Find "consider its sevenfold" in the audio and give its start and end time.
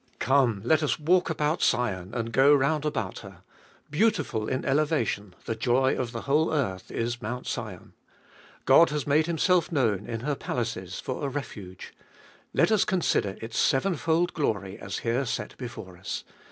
12.83-14.33